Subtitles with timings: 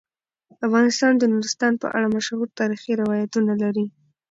[0.67, 3.85] افغانستان د نورستان په اړه مشهور تاریخی روایتونه لري.